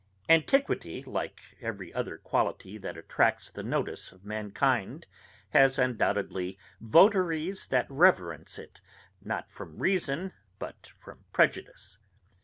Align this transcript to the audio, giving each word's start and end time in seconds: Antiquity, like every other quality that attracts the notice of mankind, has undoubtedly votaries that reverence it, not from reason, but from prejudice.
Antiquity, 0.29 1.03
like 1.05 1.39
every 1.61 1.93
other 1.93 2.17
quality 2.17 2.75
that 2.79 2.97
attracts 2.97 3.51
the 3.51 3.61
notice 3.61 4.11
of 4.11 4.25
mankind, 4.25 5.05
has 5.51 5.77
undoubtedly 5.77 6.57
votaries 6.79 7.67
that 7.67 7.85
reverence 7.87 8.57
it, 8.57 8.81
not 9.23 9.51
from 9.51 9.77
reason, 9.77 10.33
but 10.57 10.87
from 10.97 11.23
prejudice. 11.31 11.99